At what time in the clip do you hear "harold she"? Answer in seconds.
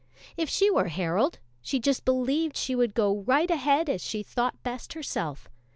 0.87-1.77